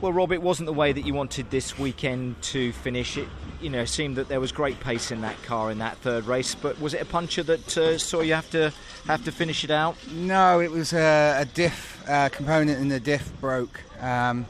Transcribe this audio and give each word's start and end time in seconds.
Well, 0.00 0.12
Rob, 0.12 0.30
it 0.30 0.42
wasn't 0.42 0.66
the 0.66 0.72
way 0.72 0.92
that 0.92 1.04
you 1.04 1.12
wanted 1.12 1.50
this 1.50 1.76
weekend 1.76 2.40
to 2.42 2.70
finish. 2.70 3.16
It, 3.16 3.26
you 3.60 3.68
know, 3.68 3.84
seemed 3.84 4.14
that 4.14 4.28
there 4.28 4.38
was 4.38 4.52
great 4.52 4.78
pace 4.78 5.10
in 5.10 5.22
that 5.22 5.42
car 5.42 5.72
in 5.72 5.78
that 5.78 5.96
third 5.98 6.26
race. 6.26 6.54
But 6.54 6.80
was 6.80 6.94
it 6.94 7.02
a 7.02 7.04
puncher 7.04 7.42
that 7.42 7.76
uh, 7.76 7.98
saw 7.98 8.20
you 8.20 8.34
have 8.34 8.48
to 8.50 8.72
have 9.06 9.24
to 9.24 9.32
finish 9.32 9.64
it 9.64 9.72
out? 9.72 9.96
No, 10.12 10.60
it 10.60 10.70
was 10.70 10.92
a, 10.92 11.38
a 11.40 11.44
diff 11.46 12.08
uh, 12.08 12.28
component 12.28 12.78
in 12.78 12.88
the 12.88 13.00
diff 13.00 13.28
broke. 13.40 13.80
Um, 14.00 14.46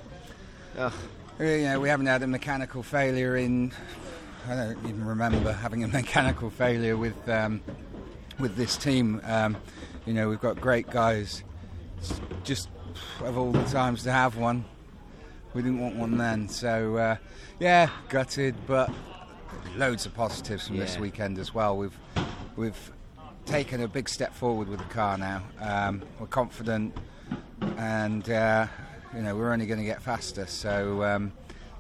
Ugh. 0.77 0.93
you 1.41 1.63
know, 1.63 1.81
we 1.81 1.89
haven't 1.89 2.07
had 2.07 2.23
a 2.23 2.27
mechanical 2.27 2.83
failure 2.83 3.35
in. 3.39 3.73
I 4.47 4.55
don't 4.55 4.85
even 4.85 5.07
remember 5.07 5.51
having 5.51 5.83
a 5.83 5.89
mechanical 6.03 6.51
failure 6.51 6.99
with 6.99 7.27
um, 7.27 7.63
with 8.39 8.55
this 8.57 8.77
team. 8.77 9.23
Um, 9.25 9.57
you 10.05 10.13
know, 10.13 10.29
we've 10.29 10.43
got 10.43 10.61
great 10.61 10.91
guys. 10.91 11.43
It's 11.97 12.21
just 12.45 12.69
of 13.21 13.39
all 13.39 13.53
the 13.53 13.65
times 13.65 14.03
to 14.03 14.13
have 14.13 14.37
one, 14.37 14.67
we 15.59 15.65
didn't 15.65 15.81
want 15.81 15.97
one 15.97 16.17
then. 16.17 16.49
So 16.49 16.97
uh, 16.99 17.17
yeah, 17.59 17.91
gutted, 18.09 18.55
but 18.69 18.93
loads 19.77 20.07
of 20.07 20.15
positives 20.15 20.69
from 20.69 20.77
this 20.77 20.97
weekend 20.99 21.37
as 21.37 21.53
well. 21.53 21.77
We've 21.77 21.99
we've 22.55 22.93
taken 23.45 23.83
a 23.83 23.89
big 23.89 24.09
step 24.09 24.33
forward 24.33 24.69
with 24.69 24.79
the 24.79 24.85
car 24.85 25.19
now. 25.19 25.43
Um, 25.61 26.05
we're 26.21 26.29
confident, 26.29 26.97
and 27.77 28.31
uh, 28.31 28.69
you 29.13 29.23
know 29.23 29.35
we're 29.35 29.53
only 29.53 29.67
going 29.67 29.81
to 29.81 29.85
get 29.85 30.01
faster. 30.01 30.47
So 30.47 31.03
um, 31.03 31.33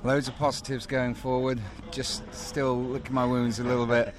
loads 0.02 0.26
of 0.26 0.36
positives 0.38 0.84
going 0.84 1.14
forward. 1.14 1.60
Just 1.92 2.24
still 2.34 2.82
licking 2.82 3.14
my 3.14 3.26
wounds 3.26 3.60
a 3.60 3.64
little 3.64 3.86
bit 3.86 4.12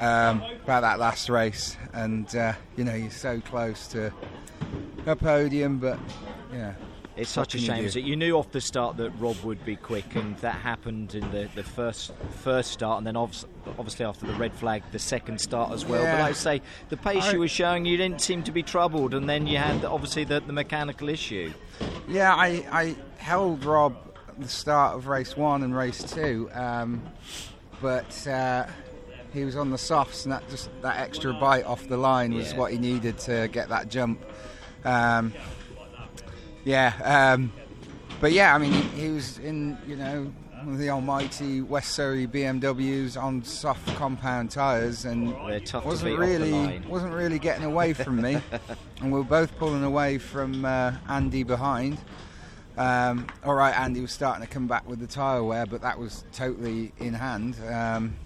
um, 0.00 0.42
about 0.64 0.80
that 0.80 0.98
last 0.98 1.28
race, 1.28 1.76
and 1.92 2.34
uh, 2.34 2.54
you 2.76 2.82
know 2.82 2.94
you're 2.94 3.12
so 3.12 3.40
close 3.42 3.86
to 3.88 4.12
a 5.06 5.14
podium, 5.14 5.78
but 5.78 6.00
yeah. 6.54 6.72
It's 7.16 7.30
such 7.30 7.54
a 7.54 7.58
you 7.60 7.66
shame. 7.66 7.84
it? 7.84 7.94
You 7.94 8.16
knew 8.16 8.36
off 8.36 8.50
the 8.50 8.60
start 8.60 8.96
that 8.96 9.10
Rob 9.20 9.36
would 9.44 9.64
be 9.64 9.76
quick, 9.76 10.16
and 10.16 10.36
that 10.38 10.56
happened 10.56 11.14
in 11.14 11.30
the, 11.30 11.48
the 11.54 11.62
first 11.62 12.10
first 12.42 12.72
start, 12.72 12.98
and 12.98 13.06
then 13.06 13.14
obviously, 13.14 13.50
obviously 13.78 14.04
after 14.04 14.26
the 14.26 14.32
red 14.34 14.52
flag, 14.52 14.82
the 14.90 14.98
second 14.98 15.40
start 15.40 15.70
as 15.72 15.84
well. 15.86 16.02
But 16.02 16.18
like 16.18 16.30
I 16.30 16.32
say, 16.32 16.62
the 16.88 16.96
pace 16.96 17.22
I- 17.22 17.32
you 17.34 17.38
were 17.38 17.46
showing, 17.46 17.84
you 17.84 17.96
didn't 17.96 18.20
seem 18.20 18.42
to 18.42 18.50
be 18.52 18.64
troubled, 18.64 19.14
and 19.14 19.28
then 19.28 19.46
you 19.46 19.58
had 19.58 19.82
the, 19.82 19.90
obviously 19.90 20.24
the, 20.24 20.40
the 20.40 20.52
mechanical 20.52 21.08
issue. 21.08 21.52
Yeah, 22.08 22.34
I, 22.34 22.66
I 22.72 22.96
held 23.18 23.64
Rob 23.64 23.96
at 24.28 24.40
the 24.40 24.48
start 24.48 24.96
of 24.96 25.06
race 25.06 25.36
one 25.36 25.62
and 25.62 25.76
race 25.76 26.02
two, 26.02 26.50
um, 26.52 27.00
but 27.80 28.26
uh, 28.26 28.66
he 29.32 29.44
was 29.44 29.54
on 29.54 29.70
the 29.70 29.78
softs, 29.78 30.24
and 30.24 30.32
that 30.32 30.48
just 30.50 30.68
that 30.82 30.96
extra 30.98 31.32
bite 31.32 31.64
off 31.64 31.86
the 31.86 31.96
line 31.96 32.34
was 32.34 32.50
Yeah. 32.50 32.58
what 32.58 32.72
he 32.72 32.78
needed 32.78 33.18
to 33.20 33.46
get 33.52 33.68
that 33.68 33.88
jump. 33.88 34.20
Um, 34.84 35.32
yeah, 36.64 37.32
um, 37.34 37.52
but 38.20 38.32
yeah, 38.32 38.54
I 38.54 38.58
mean, 38.58 38.72
he, 38.72 38.82
he 39.02 39.10
was 39.10 39.38
in 39.38 39.78
you 39.86 39.96
know 39.96 40.32
one 40.64 40.74
of 40.74 40.78
the 40.78 40.90
almighty 40.90 41.60
West 41.60 41.92
Surrey 41.92 42.26
BMWs 42.26 43.20
on 43.20 43.44
soft 43.44 43.86
compound 43.96 44.50
tyres, 44.50 45.04
and 45.04 45.34
They're 45.46 45.60
tough 45.60 45.82
to 45.82 45.88
wasn't 45.88 46.18
really 46.18 46.80
wasn't 46.88 47.12
really 47.12 47.38
getting 47.38 47.64
away 47.64 47.92
from 47.92 48.20
me, 48.20 48.40
and 49.00 49.12
we 49.12 49.18
were 49.18 49.24
both 49.24 49.56
pulling 49.58 49.84
away 49.84 50.18
from 50.18 50.64
uh, 50.64 50.94
Andy 51.08 51.42
behind. 51.42 51.98
Um, 52.76 53.26
all 53.44 53.54
right, 53.54 53.78
Andy 53.78 54.00
was 54.00 54.12
starting 54.12 54.44
to 54.44 54.52
come 54.52 54.66
back 54.66 54.88
with 54.88 54.98
the 54.98 55.06
tyre 55.06 55.44
wear, 55.44 55.66
but 55.66 55.82
that 55.82 55.98
was 55.98 56.24
totally 56.32 56.92
in 56.98 57.14
hand. 57.14 57.56
Um, 57.70 58.16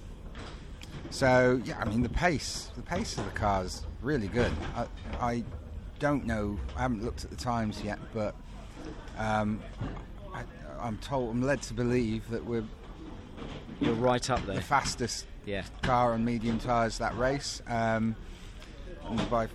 so 1.10 1.60
yeah, 1.64 1.78
I 1.78 1.84
mean 1.86 2.02
the 2.02 2.08
pace, 2.08 2.70
the 2.76 2.82
pace 2.82 3.18
of 3.18 3.24
the 3.24 3.32
car 3.32 3.64
is 3.64 3.84
really 4.00 4.28
good. 4.28 4.52
I, 4.76 4.86
I 5.20 5.44
don't 5.98 6.26
know, 6.26 6.58
I 6.76 6.82
haven't 6.82 7.04
looked 7.04 7.24
at 7.24 7.30
the 7.30 7.36
times 7.36 7.82
yet, 7.82 7.98
but 8.14 8.34
um, 9.18 9.60
I, 10.34 10.42
I'm 10.80 10.96
told, 10.98 11.30
I'm 11.30 11.42
led 11.42 11.62
to 11.62 11.74
believe 11.74 12.28
that 12.30 12.44
we're 12.44 12.64
You're 13.80 13.94
right 13.94 14.28
up 14.30 14.44
there, 14.46 14.56
the 14.56 14.60
fastest 14.62 15.26
Yeah. 15.44 15.64
car 15.82 16.12
on 16.12 16.24
medium 16.24 16.58
tyres 16.58 16.98
that 16.98 17.16
race, 17.18 17.62
um, 17.66 18.14
and 19.08 19.30
by 19.30 19.48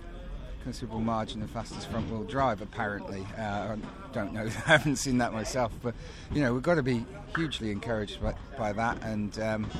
considerable 0.62 1.00
margin 1.00 1.40
the 1.40 1.48
fastest 1.48 1.88
front 1.90 2.10
wheel 2.10 2.24
drive 2.24 2.62
apparently. 2.62 3.26
Uh, 3.38 3.76
I 3.76 3.76
don't 4.12 4.32
know, 4.32 4.44
I 4.66 4.70
haven't 4.70 4.96
seen 4.96 5.18
that 5.18 5.32
myself, 5.32 5.72
but 5.82 5.94
you 6.32 6.40
know 6.42 6.52
we've 6.54 6.62
got 6.62 6.76
to 6.76 6.82
be 6.82 7.04
hugely 7.36 7.70
encouraged 7.70 8.22
by, 8.22 8.34
by 8.56 8.72
that, 8.72 9.02
and 9.02 9.38
um, 9.40 9.70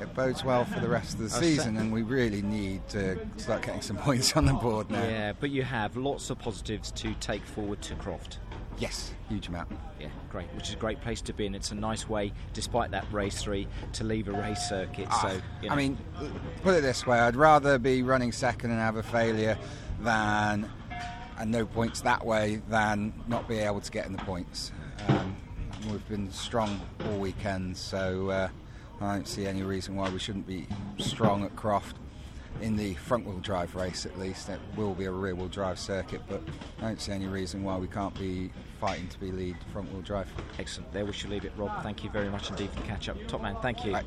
it 0.00 0.14
bodes 0.14 0.44
well 0.44 0.64
for 0.64 0.80
the 0.80 0.88
rest 0.88 1.14
of 1.14 1.20
the 1.20 1.30
season, 1.30 1.76
and 1.76 1.92
we 1.92 2.02
really 2.02 2.42
need 2.42 2.86
to 2.90 3.18
start 3.36 3.62
getting 3.62 3.82
some 3.82 3.96
points 4.08 4.36
on 4.36 4.44
the 4.46 4.52
board 4.54 4.90
now. 4.90 5.02
Yeah, 5.02 5.32
but 5.38 5.50
you 5.50 5.62
have 5.62 5.96
lots 5.96 6.30
of 6.30 6.38
positives 6.38 6.90
to 6.92 7.14
take 7.14 7.44
forward 7.44 7.82
to 7.82 7.94
Croft. 7.96 8.38
Yes, 8.78 9.12
huge 9.30 9.48
amount. 9.48 9.70
Yeah, 9.98 10.08
great, 10.30 10.48
which 10.54 10.68
is 10.68 10.74
a 10.74 10.78
great 10.78 11.00
place 11.00 11.22
to 11.22 11.32
be, 11.32 11.46
and 11.46 11.56
it's 11.56 11.70
a 11.70 11.74
nice 11.74 12.08
way, 12.08 12.32
despite 12.52 12.90
that 12.90 13.10
race 13.10 13.40
three, 13.42 13.66
to 13.94 14.04
leave 14.04 14.28
a 14.28 14.32
race 14.32 14.68
circuit. 14.68 15.06
so, 15.08 15.28
Ah, 15.28 15.32
you 15.62 15.68
know. 15.68 15.74
I 15.74 15.76
mean, 15.78 15.98
put 16.62 16.74
it 16.74 16.82
this 16.82 17.06
way: 17.06 17.18
I'd 17.18 17.36
rather 17.36 17.78
be 17.78 18.02
running 18.02 18.32
second 18.32 18.70
and 18.72 18.78
have 18.80 18.96
a 18.96 19.02
failure 19.02 19.56
than 20.00 20.70
and 21.38 21.50
no 21.50 21.66
points 21.66 22.00
that 22.02 22.24
way 22.24 22.62
than 22.68 23.12
not 23.28 23.46
be 23.48 23.58
able 23.58 23.80
to 23.80 23.90
get 23.90 24.06
in 24.06 24.12
the 24.12 24.22
points. 24.24 24.72
Um, 25.08 25.36
we've 25.90 26.06
been 26.08 26.30
strong 26.30 26.80
all 27.06 27.18
weekend, 27.18 27.76
so 27.76 28.30
uh, 28.30 28.48
I 29.00 29.14
don't 29.14 29.28
see 29.28 29.46
any 29.46 29.62
reason 29.62 29.94
why 29.94 30.08
we 30.08 30.18
shouldn't 30.18 30.46
be 30.46 30.66
strong 30.98 31.44
at 31.44 31.54
Croft 31.54 31.96
in 32.62 32.76
the 32.76 32.94
front 32.94 33.26
wheel 33.26 33.38
drive 33.38 33.74
race 33.74 34.06
at 34.06 34.18
least. 34.18 34.48
It 34.48 34.58
will 34.76 34.94
be 34.94 35.04
a 35.04 35.10
rear 35.10 35.34
wheel 35.34 35.48
drive 35.48 35.78
circuit, 35.78 36.22
but 36.28 36.42
I 36.78 36.82
don't 36.82 37.00
see 37.00 37.12
any 37.12 37.26
reason 37.26 37.62
why 37.62 37.76
we 37.76 37.86
can't 37.86 38.18
be 38.18 38.50
fighting 38.80 39.08
to 39.08 39.20
be 39.20 39.30
lead 39.30 39.56
front 39.72 39.92
wheel 39.92 40.02
drive. 40.02 40.28
Excellent. 40.58 40.92
There 40.92 41.04
we 41.04 41.12
shall 41.12 41.30
leave 41.30 41.44
it, 41.44 41.52
Rob. 41.56 41.82
Thank 41.82 42.04
you 42.04 42.10
very 42.10 42.30
much 42.30 42.48
indeed 42.50 42.70
for 42.70 42.80
the 42.80 42.86
catch 42.86 43.08
up. 43.08 43.16
Top 43.28 43.42
man, 43.42 43.56
thank 43.60 43.84
you. 43.84 43.92
Right, 43.92 44.06